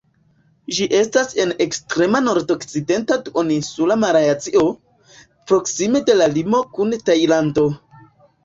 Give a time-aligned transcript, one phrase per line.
[0.75, 4.65] Ĝi estas en ekstrema nordokcidenta Duoninsula Malajzio,
[5.53, 7.69] proksime de la limo kun Tajlando.